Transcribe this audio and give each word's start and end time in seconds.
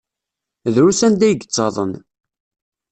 Drus 0.73 1.01
anda 1.07 1.23
ay 1.27 1.31
yettaḍen. 1.37 1.93